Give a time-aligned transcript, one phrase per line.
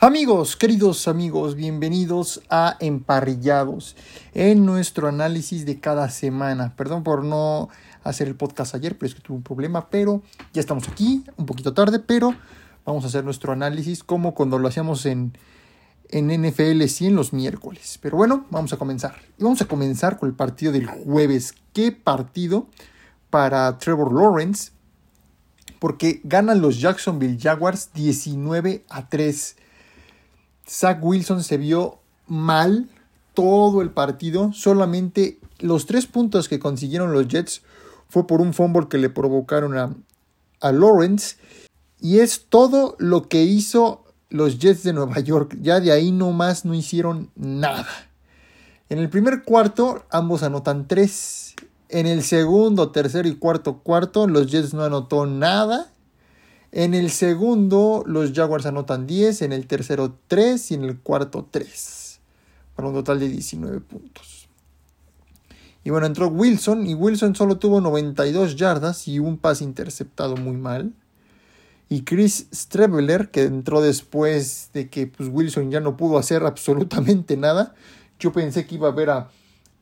[0.00, 3.96] Amigos, queridos amigos, bienvenidos a Emparrillados
[4.32, 6.74] en nuestro análisis de cada semana.
[6.74, 7.68] Perdón por no
[8.02, 10.22] hacer el podcast ayer, pero es que tuve un problema, pero
[10.54, 12.34] ya estamos aquí, un poquito tarde, pero
[12.86, 15.36] vamos a hacer nuestro análisis como cuando lo hacíamos en,
[16.08, 17.98] en NFL 100 los miércoles.
[18.00, 19.16] Pero bueno, vamos a comenzar.
[19.38, 21.54] Y vamos a comenzar con el partido del jueves.
[21.74, 22.68] ¿Qué partido
[23.28, 24.72] para Trevor Lawrence?
[25.78, 29.56] Porque ganan los Jacksonville Jaguars 19 a 3.
[30.68, 32.88] Zach Wilson se vio mal
[33.34, 34.52] todo el partido.
[34.52, 37.62] Solamente los tres puntos que consiguieron los Jets
[38.08, 39.94] fue por un fumble que le provocaron a,
[40.60, 41.36] a Lawrence.
[42.00, 45.56] Y es todo lo que hizo los Jets de Nueva York.
[45.60, 47.88] Ya de ahí nomás no hicieron nada.
[48.88, 51.54] En el primer cuarto ambos anotan tres.
[51.88, 55.90] En el segundo, tercero y cuarto cuarto los Jets no anotó nada.
[56.76, 61.46] En el segundo, los Jaguars anotan 10, en el tercero 3 y en el cuarto
[61.48, 62.18] 3,
[62.74, 64.48] para un total de 19 puntos.
[65.84, 70.56] Y bueno, entró Wilson y Wilson solo tuvo 92 yardas y un pase interceptado muy
[70.56, 70.92] mal.
[71.88, 77.36] Y Chris Streveler, que entró después de que pues, Wilson ya no pudo hacer absolutamente
[77.36, 77.76] nada.
[78.18, 79.30] Yo pensé que iba a ver a,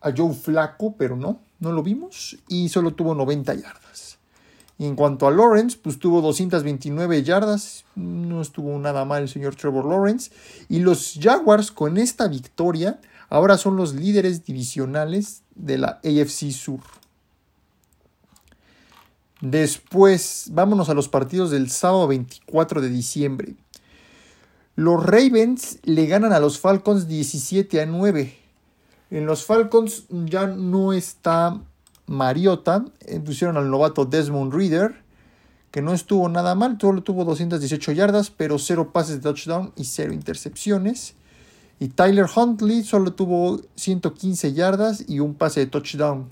[0.02, 2.36] a Joe Flaco, pero no, no lo vimos.
[2.48, 4.11] Y solo tuvo 90 yardas.
[4.78, 7.84] Y en cuanto a Lawrence, pues tuvo 229 yardas.
[7.94, 10.30] No estuvo nada mal el señor Trevor Lawrence.
[10.68, 16.80] Y los Jaguars con esta victoria ahora son los líderes divisionales de la AFC Sur.
[19.40, 23.56] Después, vámonos a los partidos del sábado 24 de diciembre.
[24.76, 28.36] Los Ravens le ganan a los Falcons 17 a 9.
[29.10, 31.60] En los Falcons ya no está
[32.06, 32.84] Mariota.
[33.00, 35.02] Eh, pusieron al novato Desmond Reader,
[35.70, 39.84] que no estuvo nada mal, solo tuvo 218 yardas, pero 0 pases de touchdown y
[39.84, 41.14] 0 intercepciones.
[41.78, 46.30] Y Tyler Huntley solo tuvo 115 yardas y un pase de touchdown.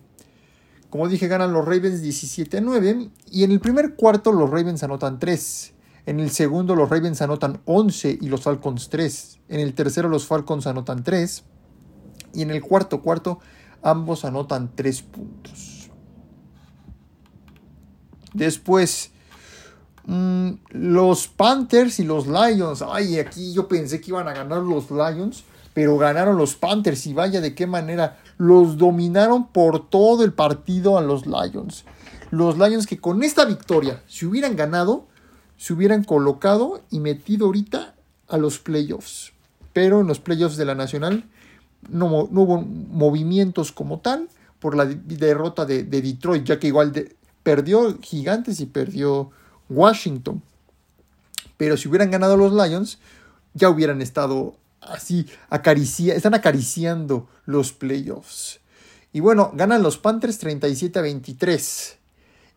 [0.90, 3.10] Como dije, ganan los Ravens 17-9.
[3.30, 5.72] Y en el primer cuarto los Ravens anotan 3.
[6.06, 9.38] En el segundo los Ravens anotan 11 y los Falcons 3.
[9.48, 11.44] En el tercero los Falcons anotan 3.
[12.34, 13.38] Y en el cuarto cuarto
[13.82, 15.90] ambos anotan 3 puntos.
[18.32, 19.10] Después,
[20.06, 22.82] mmm, los Panthers y los Lions.
[22.82, 27.14] Ay, aquí yo pensé que iban a ganar los Lions, pero ganaron los Panthers y
[27.14, 31.84] vaya de qué manera los dominaron por todo el partido a los Lions.
[32.30, 35.08] Los Lions que con esta victoria, si hubieran ganado,
[35.56, 37.94] se hubieran colocado y metido ahorita
[38.28, 39.32] a los playoffs.
[39.72, 41.28] Pero en los playoffs de la Nacional
[41.88, 47.16] no, hubo movimientos como tal por la derrota de, de Detroit, ya que igual de,
[47.42, 49.30] perdió Gigantes y perdió
[49.68, 50.42] Washington.
[51.56, 52.98] Pero si hubieran ganado los Lions,
[53.54, 58.60] ya hubieran estado así, acaricia, están acariciando los playoffs.
[59.12, 61.96] Y bueno, ganan los Panthers 37 a 23.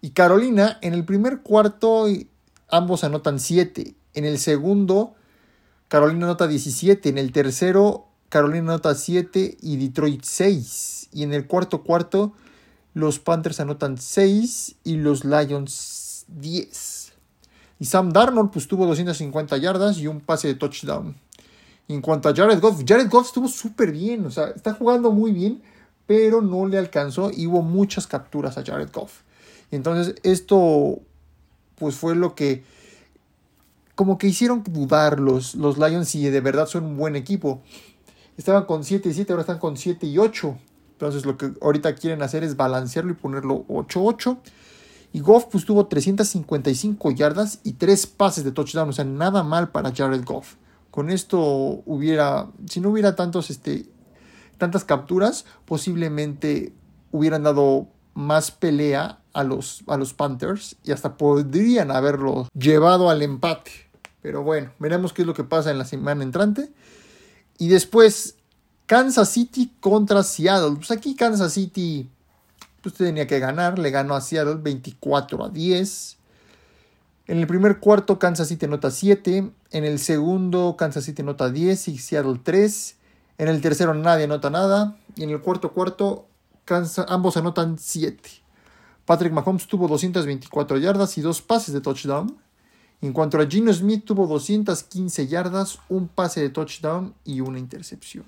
[0.02, 2.08] Y Carolina, en el primer cuarto,
[2.70, 3.96] ambos anotan 7.
[4.14, 5.16] En el segundo,
[5.88, 7.10] Carolina anota 17.
[7.10, 11.10] En el tercero, Carolina anota 7 y Detroit 6.
[11.14, 12.34] Y en el cuarto cuarto,
[12.96, 17.14] los Panthers anotan 6 y los Lions 10.
[17.78, 21.16] Y Sam Darnold pues tuvo 250 yardas y un pase de touchdown.
[21.88, 25.32] En cuanto a Jared Goff, Jared Goff estuvo súper bien, o sea, está jugando muy
[25.32, 25.62] bien,
[26.08, 29.22] pero no le alcanzó y hubo muchas capturas a Jared Goff.
[29.70, 30.98] Y entonces esto
[31.76, 32.64] pues fue lo que
[33.94, 37.62] como que hicieron dudar los, los Lions si de verdad son un buen equipo.
[38.38, 40.58] Estaban con 7 y 7, ahora están con 7 y 8.
[40.94, 44.38] Entonces lo que ahorita quieren hacer es balancearlo y ponerlo 8-8.
[45.12, 48.90] Y Goff pues tuvo 355 yardas y 3 pases de touchdown.
[48.90, 50.56] O sea, nada mal para Jared Goff.
[50.90, 51.40] Con esto
[51.86, 53.86] hubiera, si no hubiera tantos, este,
[54.58, 56.74] tantas capturas, posiblemente
[57.12, 63.22] hubieran dado más pelea a los, a los Panthers y hasta podrían haberlo llevado al
[63.22, 63.72] empate.
[64.22, 66.72] Pero bueno, veremos qué es lo que pasa en la semana entrante.
[67.58, 68.36] Y después,
[68.86, 70.76] Kansas City contra Seattle.
[70.76, 72.10] Pues aquí Kansas City
[72.82, 73.80] pues tenía que ganar.
[73.80, 76.18] Le ganó a Seattle 24 a 10.
[77.28, 79.52] En el primer cuarto, Kansas City nota 7.
[79.72, 82.98] En el segundo, Kansas City nota 10 y Seattle 3.
[83.38, 84.98] En el tercero, nadie anota nada.
[85.16, 86.28] Y en el cuarto cuarto,
[86.66, 88.30] Kansas, ambos anotan 7.
[89.06, 92.38] Patrick Mahomes tuvo 224 yardas y dos pases de touchdown.
[93.04, 98.24] En cuanto a Gino Smith, tuvo 215 yardas, un pase de touchdown y una intercepción.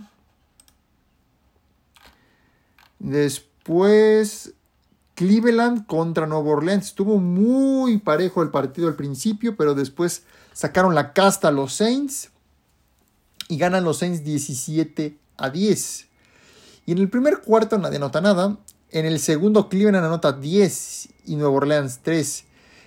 [2.99, 4.53] Después,
[5.13, 6.87] Cleveland contra Nueva Orleans.
[6.87, 12.31] Estuvo muy parejo el partido al principio, pero después sacaron la casta a los Saints.
[13.47, 16.07] y ganan los Saints 17 a 10.
[16.85, 18.57] Y en el primer cuarto nadie anota nada.
[18.91, 22.43] En el segundo Cleveland anota 10 y Nueva Orleans 3.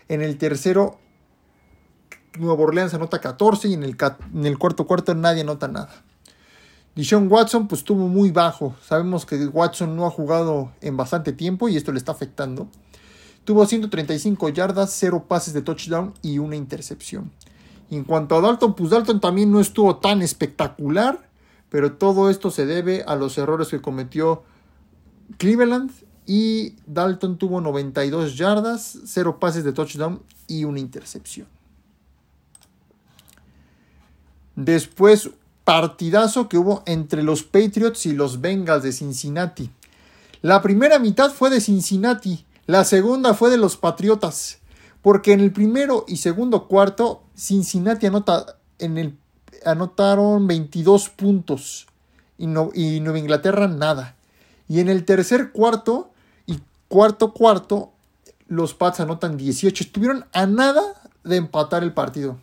[0.09, 0.99] En el tercero
[2.39, 5.91] Nueva Orleans anota 14 y en el, cuarto cuarto nadie anota nada.
[6.95, 8.75] Dishon Watson pues estuvo muy bajo.
[8.83, 12.69] Sabemos que Watson no ha jugado en bastante tiempo y esto le está afectando.
[13.45, 17.31] Tuvo 135 yardas, 0 pases de touchdown y una intercepción.
[17.91, 21.29] En cuanto a Dalton, pues Dalton también no estuvo tan espectacular,
[21.71, 24.43] pero todo esto se debe a los errores que cometió
[25.39, 25.91] Cleveland
[26.27, 31.47] y Dalton tuvo 92 yardas, 0 pases de touchdown y una intercepción.
[34.59, 35.31] Después,
[35.63, 39.71] partidazo que hubo entre los Patriots y los Bengals de Cincinnati.
[40.43, 44.59] La primera mitad fue de Cincinnati, la segunda fue de los Patriotas,
[45.01, 49.17] porque en el primero y segundo cuarto Cincinnati anota en el,
[49.65, 51.87] anotaron 22 puntos
[52.37, 54.17] y, no, y Nueva Inglaterra nada.
[54.69, 56.11] Y en el tercer cuarto
[56.47, 56.59] y
[56.89, 57.93] cuarto cuarto
[58.49, 59.85] los Pats anotan 18.
[59.85, 60.83] Estuvieron a nada
[61.23, 62.39] de empatar el partido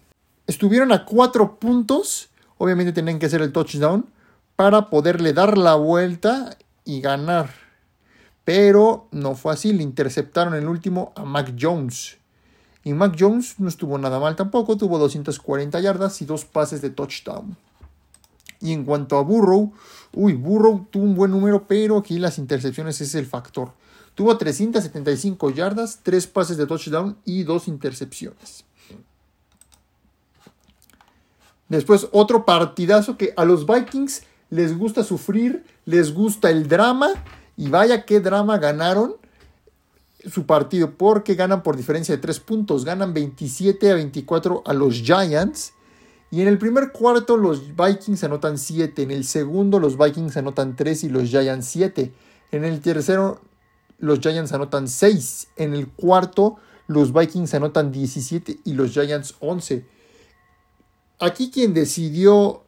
[0.47, 2.30] estuvieron a cuatro puntos.
[2.57, 4.06] Obviamente tenían que hacer el touchdown
[4.56, 7.50] para poderle dar la vuelta y ganar.
[8.44, 9.74] Pero no fue así.
[9.74, 12.18] Le interceptaron el último a Mac Jones.
[12.83, 14.77] Y Mac Jones no estuvo nada mal tampoco.
[14.77, 17.57] Tuvo 240 yardas y dos pases de touchdown.
[18.62, 19.74] Y en cuanto a Burrow,
[20.13, 23.74] uy, Burrow tuvo un buen número, pero aquí las intercepciones es el factor.
[24.13, 28.63] Tuvo 375 yardas, tres pases de touchdown y dos intercepciones.
[31.69, 37.09] Después otro partidazo que a los Vikings les gusta sufrir, les gusta el drama
[37.57, 39.15] y vaya qué drama ganaron
[40.31, 44.95] su partido porque ganan por diferencia de 3 puntos, ganan 27 a 24 a los
[44.95, 45.73] Giants
[46.31, 50.75] y en el primer cuarto los Vikings anotan 7, en el segundo los Vikings anotan
[50.75, 52.11] 3 y los Giants 7,
[52.51, 53.41] en el tercero
[54.00, 56.57] los Giants anotan 6, en el cuarto
[56.88, 59.85] los Vikings anotan 17 y los Giants 11.
[61.19, 62.63] Aquí quien decidió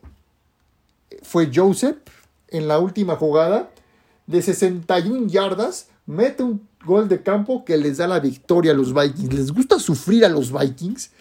[1.21, 1.97] fue Joseph
[2.49, 3.69] en la última jugada
[4.25, 5.87] de 61 yardas.
[6.05, 9.33] Mete un gol de campo que les da la victoria a los Vikings.
[9.33, 11.11] Les gusta sufrir a los Vikings.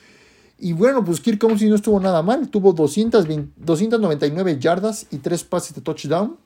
[0.58, 2.48] Y bueno, pues Kirk Cousins no estuvo nada mal.
[2.48, 6.36] Tuvo 299 yardas y 3 pases de touchdown.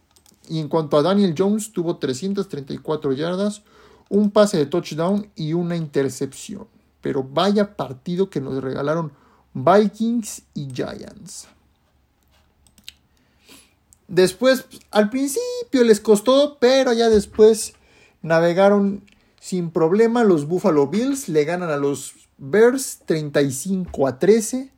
[0.49, 3.63] Y en cuanto a Daniel Jones, tuvo 334 yardas,
[4.09, 6.67] un pase de touchdown y una intercepción.
[7.01, 9.13] Pero vaya partido que nos regalaron
[9.55, 11.49] Vikings y Giants.
[14.09, 17.75] Después, al principio les costó, pero ya después
[18.23, 19.03] navegaron
[19.41, 20.25] sin problema.
[20.25, 24.71] Los Buffalo Bills le ganan a los Bears 35 a 13.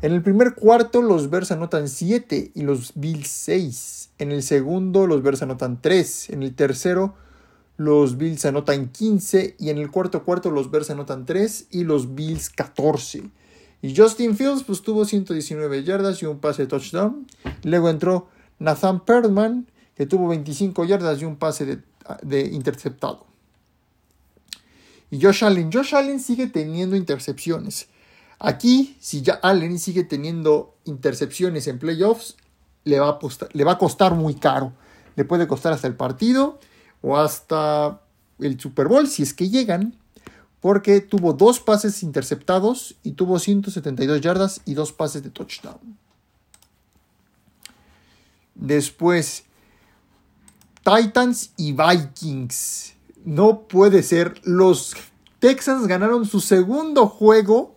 [0.00, 4.10] En el primer cuarto los Bears anotan 7 y los Bills 6.
[4.18, 6.30] En el segundo los Bears anotan 3.
[6.30, 7.14] En el tercero
[7.76, 12.14] los Bills anotan 15 y en el cuarto cuarto los Bears anotan 3 y los
[12.14, 13.30] Bills 14.
[13.80, 17.26] Y Justin Fields pues tuvo 119 yardas y un pase de touchdown.
[17.62, 18.28] Luego entró
[18.58, 21.82] Nathan Perlman, que tuvo 25 yardas y un pase
[22.22, 23.26] de, interceptado.
[25.10, 25.70] Y Josh Allen.
[25.72, 27.88] Josh Allen sigue teniendo intercepciones.
[28.40, 32.36] Aquí, si ya Allen sigue teniendo intercepciones en playoffs,
[32.84, 33.18] le va,
[33.52, 34.72] le va a costar muy caro.
[35.16, 36.58] Le puede costar hasta el partido
[37.00, 38.00] o hasta
[38.38, 39.96] el Super Bowl si es que llegan
[40.60, 45.78] porque tuvo dos pases interceptados y tuvo 172 yardas y dos pases de touchdown.
[48.54, 49.44] Después,
[50.82, 52.94] Titans y Vikings.
[53.24, 54.40] No puede ser.
[54.42, 54.96] Los
[55.38, 57.76] Texans ganaron su segundo juego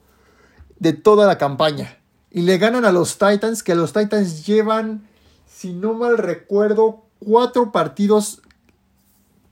[0.80, 1.98] de toda la campaña.
[2.32, 5.08] Y le ganan a los Titans, que los Titans llevan,
[5.46, 8.42] si no mal recuerdo, cuatro partidos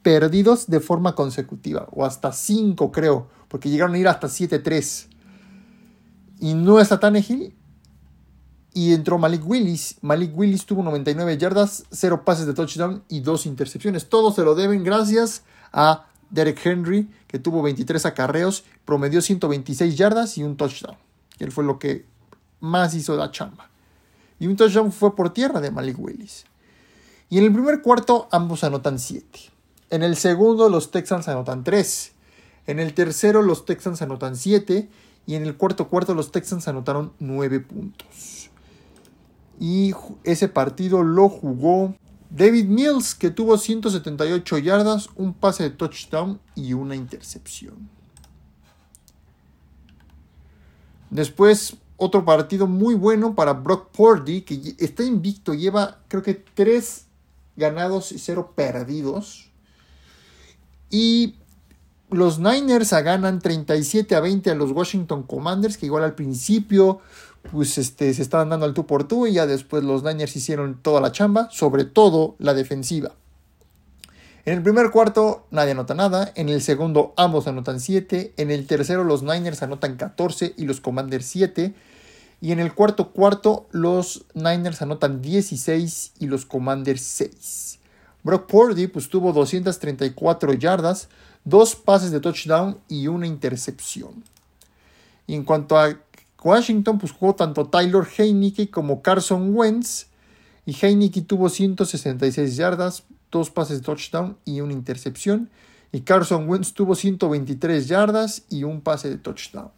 [0.02, 5.08] perdidos de forma consecutiva, o hasta 5 creo, porque llegaron a ir hasta 7-3.
[6.40, 7.56] Y no está Tannehill.
[8.74, 9.98] Y entró Malik Willis.
[10.02, 14.08] Malik Willis tuvo 99 yardas, 0 pases de touchdown y 2 intercepciones.
[14.08, 20.38] Todo se lo deben gracias a Derek Henry, que tuvo 23 acarreos, promedió 126 yardas
[20.38, 20.98] y un touchdown.
[21.40, 22.06] Él fue lo que
[22.60, 23.70] más hizo la chamba.
[24.40, 26.46] Y un touchdown fue por tierra de Malik Willis.
[27.30, 29.28] Y en el primer cuarto ambos anotan 7.
[29.90, 32.12] En el segundo los Texans anotan 3.
[32.68, 34.90] En el tercero los Texans anotan 7.
[35.26, 38.50] Y en el cuarto cuarto los Texans anotaron 9 puntos.
[39.60, 39.94] Y
[40.24, 41.96] ese partido lo jugó
[42.30, 47.90] David Mills, que tuvo 178 yardas, un pase de touchdown y una intercepción.
[51.10, 57.06] Después, otro partido muy bueno para Brock Purdy, que está invicto, lleva creo que 3
[57.56, 59.49] ganados y 0 perdidos.
[60.90, 61.36] Y
[62.10, 67.00] los Niners ganan 37 a 20 a los Washington Commanders, que igual al principio
[67.52, 70.80] pues este, se estaban dando al tú por tú y ya después los Niners hicieron
[70.82, 73.14] toda la chamba, sobre todo la defensiva.
[74.46, 78.66] En el primer cuarto nadie anota nada, en el segundo ambos anotan 7, en el
[78.68, 81.74] tercero los Niners anotan 14 y los Commanders 7,
[82.42, 87.79] y en el cuarto cuarto los Niners anotan 16 y los Commanders 6.
[88.24, 91.10] Brock Purdy pues tuvo 234 yardas,
[91.44, 94.24] dos pases de touchdown y una intercepción.
[95.28, 95.96] Y en cuanto a
[96.44, 100.08] Washington, pues jugó tanto Tyler Heineke como Carson Wentz.
[100.66, 105.50] Y Heineke tuvo 166 yardas, dos pases de touchdown y una intercepción.
[105.92, 109.72] Y Carson Wentz tuvo 123 yardas y un pase de touchdown.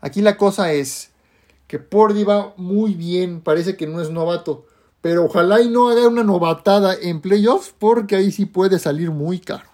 [0.00, 1.10] Aquí la cosa es
[1.66, 4.66] que Pordy va muy bien, parece que no es novato,
[5.00, 9.38] pero ojalá y no haga una novatada en playoffs porque ahí sí puede salir muy
[9.38, 9.68] caro.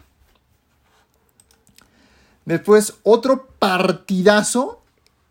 [2.44, 4.82] Después, otro partidazo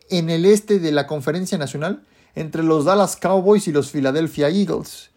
[0.10, 2.04] en el este de la Conferencia Nacional
[2.36, 5.12] entre los Dallas Cowboys y los Philadelphia Eagles.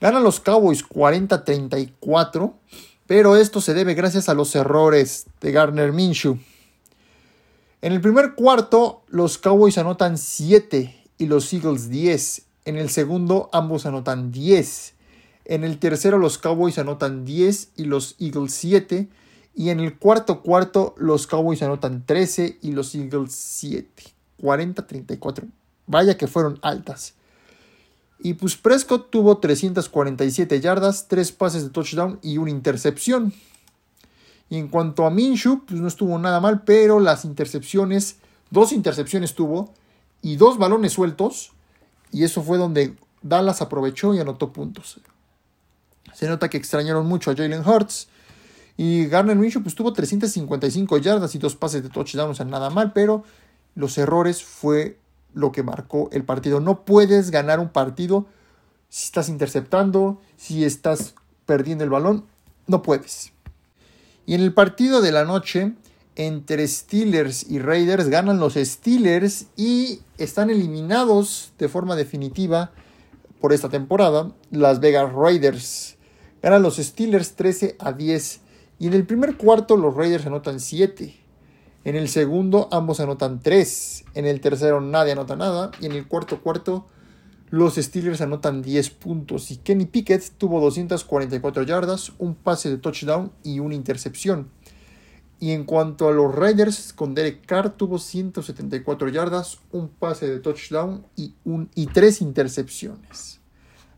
[0.00, 2.52] Ganan los Cowboys 40-34,
[3.06, 6.38] pero esto se debe gracias a los errores de Garner Minshew.
[7.80, 12.42] En el primer cuarto, los Cowboys anotan 7 y los Eagles 10.
[12.64, 14.94] En el segundo, ambos anotan 10.
[15.44, 19.08] En el tercero, los Cowboys anotan 10 y los Eagles 7.
[19.54, 24.14] Y en el cuarto cuarto, los Cowboys anotan 13 y los Eagles 7.
[24.40, 25.44] 40-34.
[25.86, 27.14] Vaya que fueron altas.
[28.18, 33.34] Y pues Prescott tuvo 347 yardas, 3 pases de touchdown y una intercepción.
[34.48, 38.16] Y en cuanto a Minshew, pues no estuvo nada mal, pero las intercepciones,
[38.50, 39.74] dos intercepciones tuvo
[40.22, 41.52] y dos balones sueltos.
[42.14, 45.00] Y eso fue donde Dallas aprovechó y anotó puntos.
[46.12, 48.06] Se nota que extrañaron mucho a Jalen Hurts.
[48.76, 52.70] Y Garner Minshew pues tuvo 355 yardas y dos pases de touchdown, o sea, nada
[52.70, 53.24] mal, pero
[53.74, 54.96] los errores fue
[55.32, 56.60] lo que marcó el partido.
[56.60, 58.26] No puedes ganar un partido
[58.88, 61.16] si estás interceptando, si estás
[61.46, 62.26] perdiendo el balón,
[62.68, 63.32] no puedes.
[64.24, 65.72] Y en el partido de la noche
[66.16, 72.72] entre Steelers y Raiders ganan los Steelers y están eliminados de forma definitiva
[73.40, 75.96] por esta temporada las Vegas Raiders.
[76.42, 78.40] Ganan los Steelers 13 a 10
[78.78, 81.14] y en el primer cuarto los Raiders anotan 7.
[81.84, 84.04] En el segundo ambos anotan 3.
[84.14, 85.70] En el tercero nadie anota nada.
[85.80, 86.86] Y en el cuarto cuarto
[87.50, 89.50] los Steelers anotan 10 puntos.
[89.50, 94.48] Y Kenny Pickett tuvo 244 yardas, un pase de touchdown y una intercepción.
[95.40, 100.40] Y en cuanto a los Raiders, con Derek Carr tuvo 174 yardas, un pase de
[100.40, 103.40] touchdown y, un, y tres intercepciones.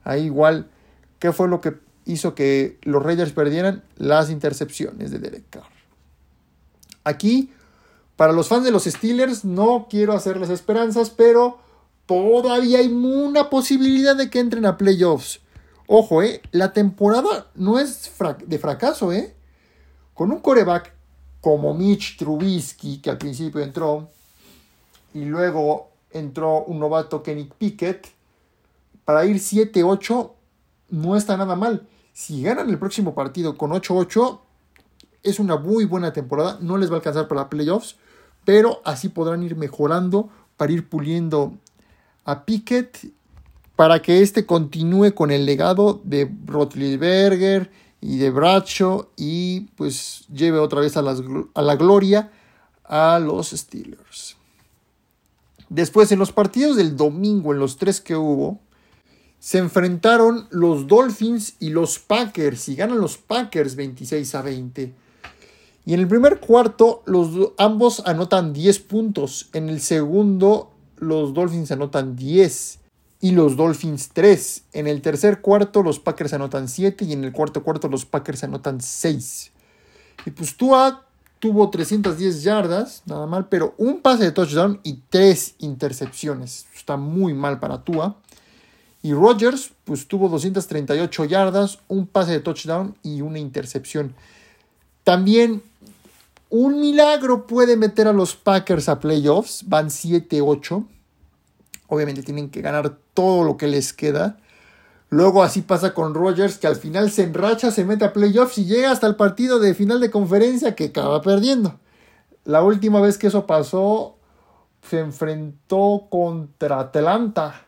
[0.03, 0.71] Ahí igual,
[1.19, 1.75] ¿qué fue lo que
[2.07, 5.69] hizo que los Raiders perdieran las intercepciones de Derek Carr.
[7.05, 7.53] Aquí,
[8.15, 11.59] para los fans de los Steelers, no quiero hacerles esperanzas, pero
[12.07, 15.41] todavía hay una posibilidad de que entren a playoffs.
[15.89, 18.11] Ojo, eh, la temporada no es
[18.47, 19.35] de fracaso, eh.
[20.15, 20.95] Con un coreback
[21.47, 24.11] como Mitch Trubisky, que al principio entró,
[25.15, 28.09] y luego entró un novato Kenny Pickett,
[29.05, 30.33] para ir 7-8
[30.91, 31.87] no está nada mal.
[32.13, 34.41] Si ganan el próximo partido con 8-8,
[35.23, 36.59] es una muy buena temporada.
[36.61, 37.95] No les va a alcanzar para playoffs,
[38.45, 41.53] pero así podrán ir mejorando para ir puliendo
[42.25, 43.13] a Pickett
[43.77, 47.71] para que éste continúe con el legado de Rotlisberger
[48.07, 52.31] y de Bracho y pues lleve otra vez a, la gloria
[52.85, 54.37] a los Steelers.
[55.69, 58.61] Después en los partidos del domingo, en los tres que hubo,
[59.41, 64.95] se enfrentaron los Dolphins y los Packers y ganan los Packers 26 a 20.
[65.85, 71.73] Y en el primer cuarto los ambos anotan 10 puntos, en el segundo los Dolphins
[71.73, 72.79] anotan 10
[73.21, 74.65] y los Dolphins 3.
[74.73, 78.45] En el tercer cuarto los Packers anotan 7 y en el cuarto cuarto los Packers
[78.45, 79.53] anotan 6.
[80.27, 81.05] Y pues Tua
[81.39, 86.67] tuvo 310 yardas, nada mal, pero un pase de touchdown y 3 intercepciones.
[86.75, 88.17] Está muy mal para Tua.
[89.03, 94.15] Y Rodgers pues tuvo 238 yardas, un pase de touchdown y una intercepción.
[95.05, 95.63] También
[96.49, 100.87] un milagro puede meter a los Packers a playoffs, van 7-8.
[101.89, 104.39] Obviamente tienen que ganar todo lo que les queda.
[105.09, 108.65] Luego así pasa con Rodgers, que al final se enracha, se mete a playoffs y
[108.65, 111.79] llega hasta el partido de final de conferencia que acaba perdiendo.
[112.45, 114.17] La última vez que eso pasó
[114.83, 117.63] se enfrentó contra Atlanta.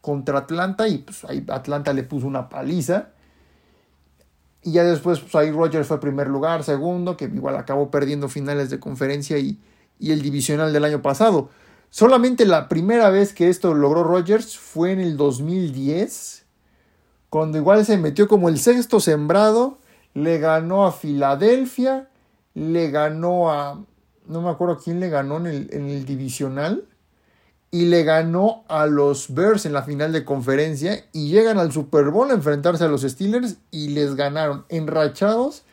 [0.00, 3.08] Contra Atlanta y pues ahí Atlanta le puso una paliza.
[4.62, 8.70] Y ya después pues ahí Rogers fue primer lugar, segundo, que igual acabó perdiendo finales
[8.70, 9.60] de conferencia y,
[10.00, 11.50] y el divisional del año pasado.
[11.96, 16.44] Solamente la primera vez que esto logró Rogers fue en el 2010,
[17.30, 19.78] cuando igual se metió como el sexto sembrado,
[20.12, 22.10] le ganó a Filadelfia,
[22.52, 23.82] le ganó a,
[24.26, 26.84] no me acuerdo quién le ganó en el, divisional,
[27.70, 32.10] y le ganó a los Bears en la final de conferencia, y llegan al Super
[32.10, 35.64] Bowl a enfrentarse a los Steelers y les ganaron enrachados.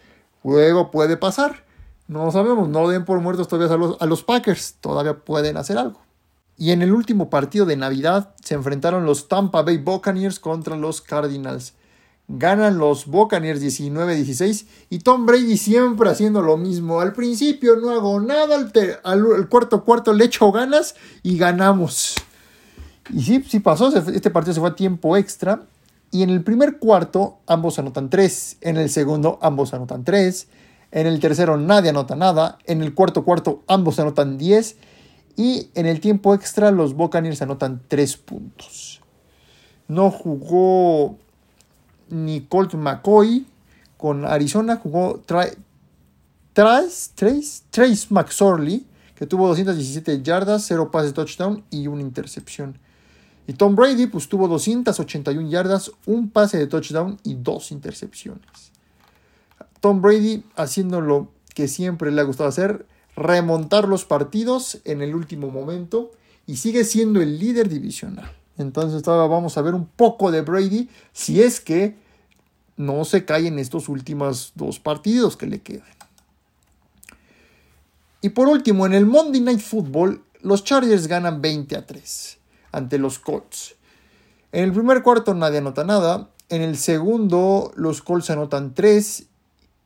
[0.46, 1.65] Luego puede pasar.
[2.08, 6.03] No sabemos, no den por muertos todavía a los Packers, todavía pueden hacer algo.
[6.58, 11.02] Y en el último partido de Navidad se enfrentaron los Tampa Bay Buccaneers contra los
[11.02, 11.74] Cardinals.
[12.28, 17.02] Ganan los Buccaneers 19-16 y Tom Brady siempre haciendo lo mismo.
[17.02, 18.72] Al principio no hago nada,
[19.04, 22.16] al, cuarto cuarto le echo ganas y ganamos.
[23.10, 25.64] Y sí, sí pasó, este partido se fue a tiempo extra.
[26.12, 30.48] Y en el primer cuarto ambos anotan 3, en el segundo ambos anotan 3,
[30.92, 34.78] en el tercero nadie anota nada, en el cuarto cuarto ambos anotan 10
[35.36, 39.02] y en el tiempo extra los Buccaneers anotan 3 puntos.
[39.88, 41.18] No jugó
[42.10, 43.46] ni Colt McCoy
[43.98, 45.60] con Arizona, jugó Trace,
[48.10, 48.86] McSorley,
[49.16, 52.78] que tuvo 217 yardas, 0 pases de touchdown y una intercepción.
[53.48, 58.72] Y Tom Brady pues tuvo 281 yardas, un pase de touchdown y dos intercepciones.
[59.82, 65.15] Tom Brady haciendo lo que siempre le ha gustado hacer, remontar los partidos en el
[65.15, 66.12] último momento
[66.48, 68.32] y sigue siendo el líder divisional.
[68.58, 71.96] Entonces ahora vamos a ver un poco de Brady si es que
[72.77, 75.88] no se cae en estos últimos dos partidos que le quedan.
[78.22, 82.38] Y por último, en el Monday Night Football, los Chargers ganan 20 a 3
[82.72, 83.75] ante los Colts.
[84.51, 86.29] En el primer cuarto nadie anota nada.
[86.49, 89.26] En el segundo, los Colts anotan 3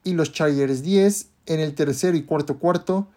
[0.04, 1.30] y los Chargers 10.
[1.48, 3.08] En el tercero y cuarto cuarto,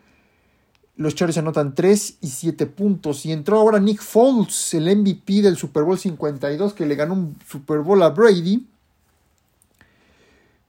[1.00, 3.24] los Chargers anotan 3 y 7 puntos.
[3.24, 7.38] Y entró ahora Nick Foles, el MVP del Super Bowl 52, que le ganó un
[7.48, 8.68] Super Bowl a Brady.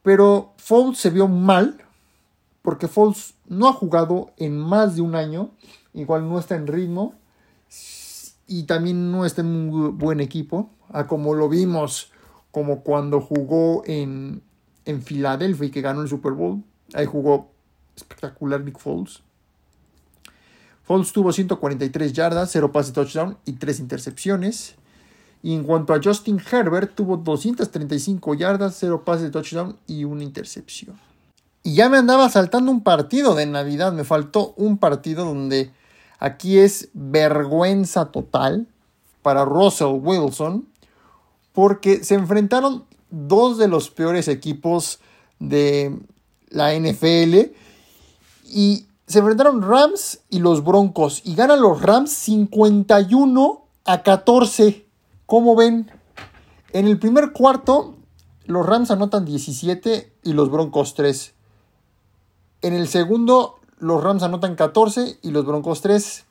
[0.03, 1.83] Pero Foles se vio mal,
[2.61, 5.51] porque Foles no ha jugado en más de un año.
[5.93, 7.13] Igual no está en ritmo.
[8.47, 10.69] Y también no está en un buen equipo.
[11.09, 12.09] Como lo vimos,
[12.51, 14.41] como cuando jugó en,
[14.85, 16.63] en Filadelfia y que ganó el Super Bowl.
[16.93, 17.51] Ahí jugó
[17.97, 19.23] espectacular Nick Foles.
[20.83, 24.75] Foles tuvo 143 yardas, 0 pases touchdown y 3 intercepciones.
[25.43, 30.23] Y en cuanto a Justin Herbert, tuvo 235 yardas, 0 pases de touchdown y una
[30.23, 30.99] intercepción.
[31.63, 35.71] Y ya me andaba saltando un partido de Navidad, me faltó un partido donde
[36.19, 38.67] aquí es vergüenza total
[39.21, 40.67] para Russell Wilson,
[41.53, 44.99] porque se enfrentaron dos de los peores equipos
[45.39, 45.95] de
[46.49, 47.51] la NFL
[48.45, 54.85] y se enfrentaron Rams y los Broncos y ganan los Rams 51 a 14.
[55.25, 55.91] ¿Cómo ven?
[56.73, 57.95] En el primer cuarto,
[58.45, 61.33] los Rams anotan 17 y los Broncos 3.
[62.61, 66.25] En el segundo, los Rams anotan 14 y los Broncos 3.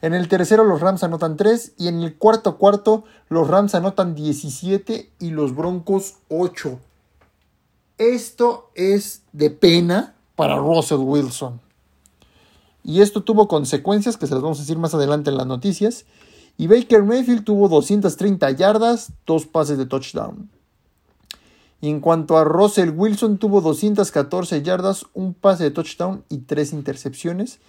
[0.00, 1.72] En el tercero, los Rams anotan 3.
[1.76, 6.78] Y en el cuarto cuarto, los Rams anotan 17 y los Broncos 8.
[7.98, 11.60] Esto es de pena para Russell Wilson.
[12.84, 16.04] Y esto tuvo consecuencias que se las vamos a decir más adelante en las noticias.
[16.56, 20.50] Y Baker Mayfield tuvo 230 yardas, dos pases de touchdown.
[21.80, 26.72] Y en cuanto a Russell Wilson, tuvo 214 yardas, un pase de touchdown y tres
[26.72, 27.60] intercepciones.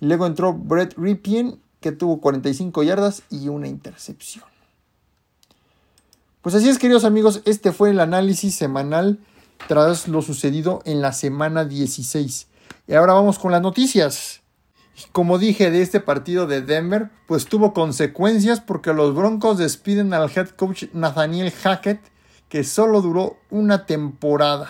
[0.00, 4.44] Y luego entró Brett Ripien, que tuvo 45 yardas y una intercepción.
[6.40, 9.18] Pues así es, queridos amigos, este fue el análisis semanal
[9.66, 12.46] tras lo sucedido en la semana 16.
[12.86, 14.37] Y ahora vamos con las noticias.
[15.12, 20.30] Como dije de este partido de Denver, pues tuvo consecuencias porque los Broncos despiden al
[20.34, 22.00] head coach Nathaniel Hackett,
[22.48, 24.68] que solo duró una temporada.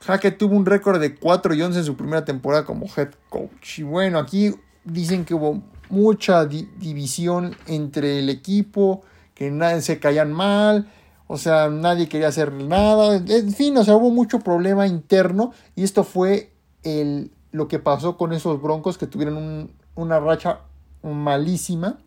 [0.00, 3.80] Hackett tuvo un récord de 4 y 11 en su primera temporada como head coach.
[3.80, 4.54] Y bueno, aquí
[4.84, 9.02] dicen que hubo mucha división entre el equipo,
[9.34, 10.88] que nadie se caían mal,
[11.26, 13.16] o sea, nadie quería hacer nada.
[13.16, 16.52] En fin, o sea, hubo mucho problema interno y esto fue
[16.84, 20.60] el lo que pasó con esos Broncos que tuvieron una racha
[21.02, 21.98] malísima.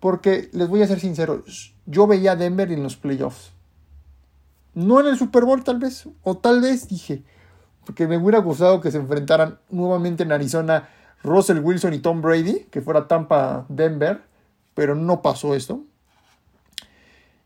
[0.00, 1.42] Porque les voy a ser sincero,
[1.86, 3.50] yo veía a Denver en los playoffs.
[4.74, 7.24] No en el Super Bowl tal vez, o tal vez dije,
[7.84, 10.88] porque me hubiera gustado que se enfrentaran nuevamente en Arizona
[11.24, 14.22] Russell Wilson y Tom Brady, que fuera Tampa Denver,
[14.74, 15.82] pero no pasó esto.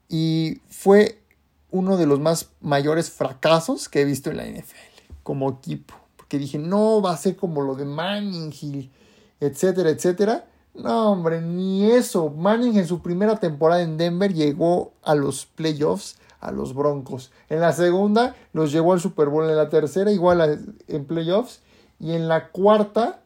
[0.08, 1.22] Y fue
[1.70, 4.76] uno de los más mayores fracasos que he visto en la NFL
[5.22, 5.94] como equipo.
[6.32, 8.90] Porque dije, no, va a ser como lo de Manning,
[9.38, 10.46] etcétera, etcétera.
[10.72, 12.30] No, hombre, ni eso.
[12.30, 17.32] Manning en su primera temporada en Denver llegó a los playoffs a los Broncos.
[17.50, 19.44] En la segunda los llevó al Super Bowl.
[19.44, 21.60] En la tercera igual en playoffs.
[22.00, 23.20] Y en la cuarta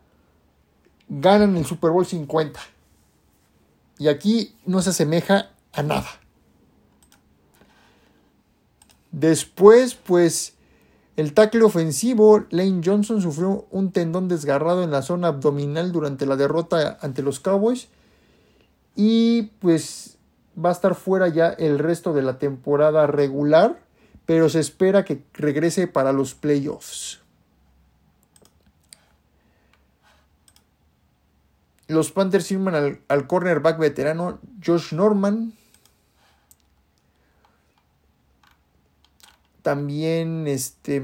[1.08, 2.58] ganan el Super Bowl 50.
[4.00, 6.08] Y aquí no se asemeja a nada.
[9.12, 10.55] Después, pues,
[11.16, 16.36] el tackle ofensivo, Lane Johnson, sufrió un tendón desgarrado en la zona abdominal durante la
[16.36, 17.88] derrota ante los Cowboys.
[18.94, 20.18] Y pues
[20.62, 23.80] va a estar fuera ya el resto de la temporada regular,
[24.26, 27.20] pero se espera que regrese para los playoffs.
[31.88, 35.54] Los Panthers firman al, al cornerback veterano Josh Norman,
[39.66, 40.98] También este,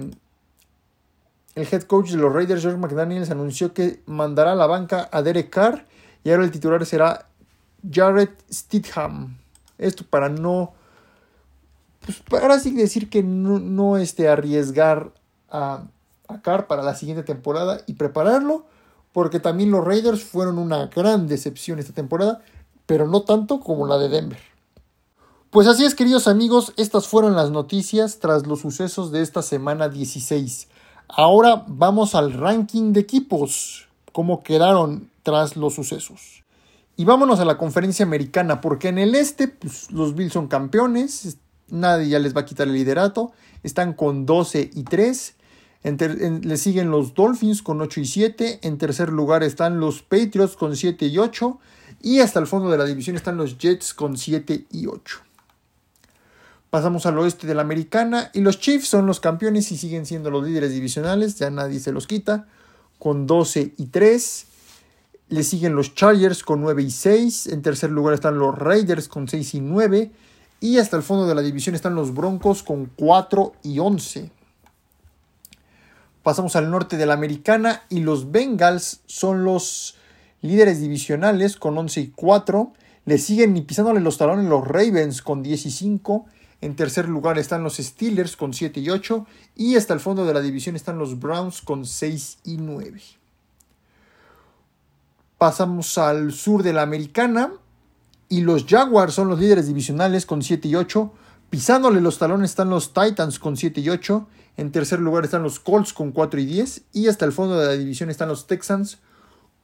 [1.57, 5.21] el head coach de los Raiders, George McDaniels, anunció que mandará a la banca a
[5.21, 5.85] Derek Carr
[6.23, 7.27] y ahora el titular será
[7.91, 9.37] Jared Stidham.
[9.79, 10.75] Esto para no,
[12.07, 15.11] pues para así decir que no, no este, arriesgar
[15.51, 15.83] a,
[16.29, 18.65] a Carr para la siguiente temporada y prepararlo,
[19.13, 22.43] porque también los Raiders fueron una gran decepción esta temporada,
[22.87, 24.52] pero no tanto como la de Denver.
[25.53, 29.91] Pues así es, queridos amigos, estas fueron las noticias tras los sucesos de esta semana
[29.91, 30.67] 16.
[31.09, 36.43] Ahora vamos al ranking de equipos, cómo quedaron tras los sucesos.
[36.97, 41.37] Y vámonos a la conferencia americana, porque en el este pues, los Bills son campeones,
[41.69, 45.35] nadie ya les va a quitar el liderato, están con 12 y 3.
[45.83, 48.61] le siguen los Dolphins con 8 y 7.
[48.63, 51.59] En tercer lugar están los Patriots con 7 y 8.
[52.01, 55.21] Y hasta el fondo de la división están los Jets con 7 y 8.
[56.73, 60.31] Pasamos al oeste de la americana y los Chiefs son los campeones y siguen siendo
[60.31, 62.47] los líderes divisionales, ya nadie se los quita,
[62.99, 64.47] con 12 y 3.
[65.29, 67.49] Le siguen los Chargers con 9 y 6.
[67.49, 70.13] En tercer lugar están los Raiders con 6 y 9.
[70.61, 74.31] Y hasta el fondo de la división están los Broncos con 4 y 11.
[76.23, 79.97] Pasamos al norte de la americana y los Bengals son los
[80.41, 82.73] líderes divisionales con 11 y 4.
[83.05, 86.27] Le siguen y pisándole los talones los Ravens con 10 y 5.
[86.63, 89.27] En tercer lugar están los Steelers con 7 y 8.
[89.57, 93.03] Y hasta el fondo de la división están los Browns con 6 y 9.
[95.39, 97.53] Pasamos al sur de la americana.
[98.29, 101.13] Y los Jaguars son los líderes divisionales con 7 y 8.
[101.51, 104.29] Pisándole los talones están los Titans con 7 y 8.
[104.57, 106.83] En tercer lugar están los Colts con 4 y 10.
[106.93, 108.99] Y hasta el fondo de la división están los Texans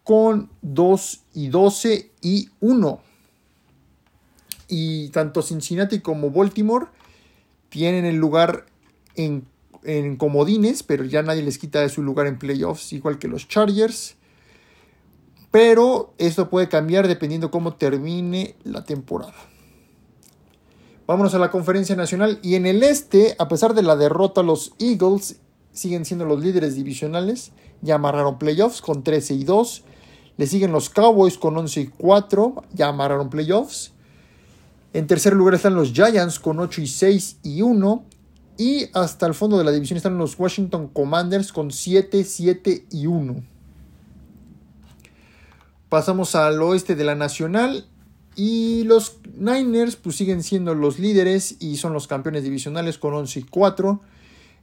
[0.02, 3.07] con 2 y 12 y 1
[4.68, 6.86] y tanto Cincinnati como Baltimore
[7.70, 8.66] tienen el lugar
[9.16, 9.46] en,
[10.18, 14.16] comodines, pero ya nadie les quita de su lugar en playoffs, igual que los Chargers.
[15.50, 19.34] Pero esto puede cambiar dependiendo cómo termine la temporada.
[21.06, 22.38] Vámonos a la conferencia nacional.
[22.42, 25.40] Y en el este, a pesar de la derrota, los Eagles
[25.72, 27.52] siguen siendo los líderes divisionales.
[27.80, 29.84] Ya amarraron playoffs con 13 y 2.
[30.36, 32.62] Le siguen los Cowboys con 11 y 4.
[32.74, 33.94] Ya amarraron playoffs.
[34.98, 38.04] En tercer lugar están los Giants con 8 y 6 y 1.
[38.56, 43.06] Y hasta el fondo de la división están los Washington Commanders con 7, 7 y
[43.06, 43.44] 1.
[45.88, 47.86] Pasamos al oeste de la Nacional.
[48.34, 53.38] Y los Niners pues siguen siendo los líderes y son los campeones divisionales con 11
[53.38, 54.00] y 4.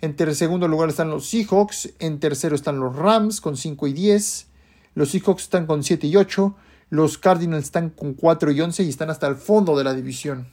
[0.01, 1.93] En segundo lugar están los Seahawks.
[1.99, 4.47] En tercero están los Rams con 5 y 10.
[4.95, 6.57] Los Seahawks están con 7 y 8.
[6.89, 10.47] Los Cardinals están con 4 y 11 y están hasta el fondo de la división.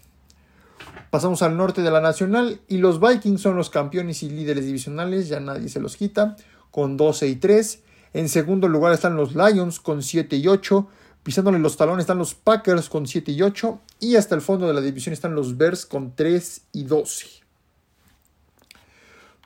[1.10, 5.28] Pasamos al norte de la Nacional y los Vikings son los campeones y líderes divisionales,
[5.28, 6.36] ya nadie se los quita,
[6.70, 7.82] con 12 y 3.
[8.14, 10.88] En segundo lugar están los Lions con 7 y 8.
[11.22, 13.80] Pisándole los talones están los Packers con 7 y 8.
[14.00, 17.26] Y hasta el fondo de la división están los Bears con 3 y 12.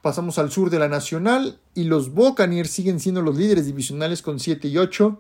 [0.03, 4.38] Pasamos al sur de la Nacional y los Buccaneers siguen siendo los líderes divisionales con
[4.38, 5.18] 7 y 8.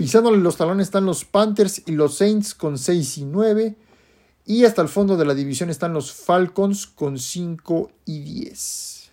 [0.00, 3.76] Pisándole los talones están los Panthers y los Saints con 6 y 9.
[4.46, 9.10] Y hasta el fondo de la división están los Falcons con 5 y 10.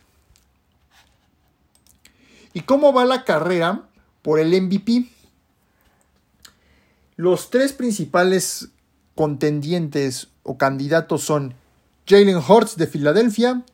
[2.53, 3.89] ¿Y cómo va la carrera
[4.21, 5.09] por el MVP?
[7.17, 8.69] Los tres principales
[9.13, 11.53] contendientes o candidatos son
[12.07, 13.65] Jalen Hurts de Filadelfia,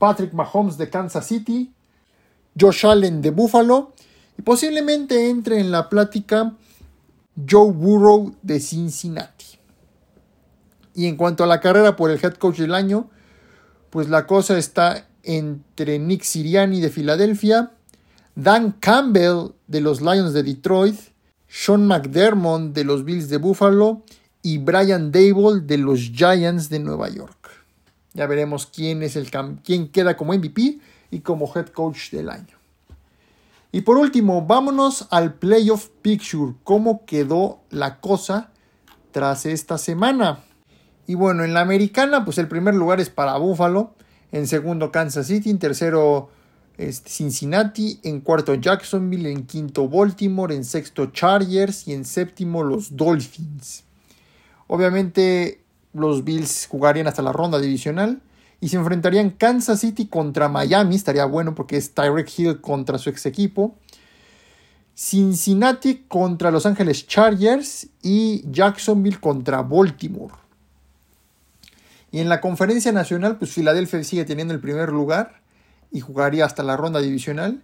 [0.00, 1.72] Patrick Mahomes de Kansas City,
[2.60, 3.92] Josh Allen de Buffalo
[4.38, 6.54] Y posiblemente entre en la plática
[7.48, 9.58] Joe Burrow de Cincinnati.
[10.94, 13.10] Y en cuanto a la carrera por el head coach del año,
[13.90, 17.72] pues la cosa está entre Nick Siriani de Filadelfia,
[18.34, 20.96] Dan Campbell de los Lions de Detroit,
[21.48, 24.02] Sean McDermott de los Bills de Buffalo
[24.42, 27.50] y Brian Dable de los Giants de Nueva York.
[28.14, 29.30] Ya veremos quién es el
[29.64, 30.78] quién queda como MVP
[31.10, 32.57] y como head coach del año.
[33.70, 38.50] Y por último, vámonos al playoff picture, cómo quedó la cosa
[39.12, 40.40] tras esta semana.
[41.06, 43.94] Y bueno, en la americana, pues el primer lugar es para Buffalo,
[44.32, 46.30] en segundo Kansas City, en tercero
[46.78, 52.96] este, Cincinnati, en cuarto Jacksonville, en quinto Baltimore, en sexto Chargers y en séptimo los
[52.96, 53.84] Dolphins.
[54.66, 58.20] Obviamente los Bills jugarían hasta la ronda divisional
[58.60, 63.10] y se enfrentarían Kansas City contra Miami, estaría bueno porque es Tyreek Hill contra su
[63.10, 63.76] ex equipo.
[64.96, 70.34] Cincinnati contra Los Ángeles Chargers y Jacksonville contra Baltimore.
[72.10, 75.40] Y en la conferencia nacional, pues Filadelfia sigue teniendo el primer lugar
[75.92, 77.62] y jugaría hasta la ronda divisional.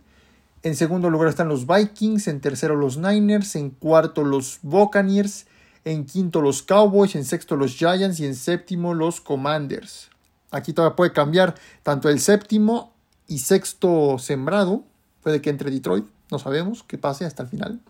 [0.63, 5.47] En segundo lugar están los Vikings, en tercero los Niners, en cuarto los Buccaneers,
[5.85, 10.14] en quinto los Cowboys, en sexto los Giants y en séptimo los Commanders.
[10.55, 12.93] Aquí todavía puede cambiar tanto el séptimo
[13.27, 14.85] y sexto sembrado.
[15.25, 17.81] Puede que entre Detroit, no sabemos qué pase hasta el final.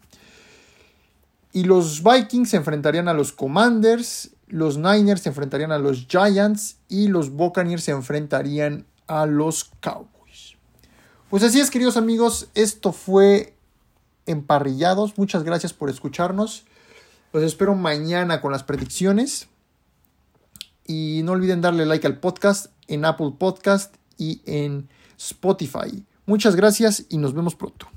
[1.53, 6.79] Y los Vikings se enfrentarían a los Commanders, los Niners se enfrentarían a los Giants
[6.88, 10.57] y los Buccaneers se enfrentarían a los Cowboys.
[11.29, 13.55] Pues así es, queridos amigos, esto fue
[14.24, 15.18] Emparrillados.
[15.18, 16.64] Muchas gracias por escucharnos.
[17.35, 19.48] Los espero mañana con las predicciones.
[20.87, 26.05] Y no olviden darle like al podcast en Apple Podcast y en Spotify.
[26.27, 27.93] Muchas gracias y nos vemos pronto.